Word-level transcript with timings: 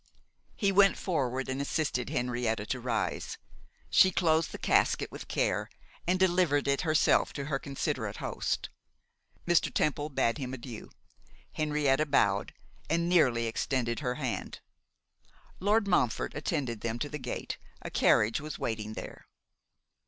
He 0.55 0.71
went 0.71 0.97
forward 0.97 1.47
and 1.47 1.61
assisted 1.61 2.09
Henrietta 2.09 2.65
to 2.65 2.79
rise. 2.79 3.37
She 3.91 4.09
closed 4.09 4.51
the 4.51 4.57
casket 4.57 5.11
with 5.11 5.27
care, 5.27 5.69
and 6.07 6.17
delivered 6.19 6.67
it 6.67 6.81
herself 6.81 7.33
to 7.33 7.45
her 7.45 7.59
considerate 7.59 8.17
host. 8.17 8.69
Mr. 9.47 9.71
Temple 9.71 10.09
bade 10.09 10.39
him 10.39 10.55
adieu; 10.55 10.89
Henrietta 11.53 12.07
bowed, 12.07 12.51
and 12.89 13.07
nearly 13.07 13.45
extended 13.45 13.99
her 13.99 14.15
hand. 14.15 14.59
Lord 15.59 15.87
Montfort 15.87 16.33
attended 16.33 16.81
them 16.81 16.97
to 16.97 17.07
the 17.07 17.19
gate; 17.19 17.59
a 17.83 17.91
carriage 17.91 18.41
was 18.41 18.57
waiting 18.57 18.93
there. 18.93 19.27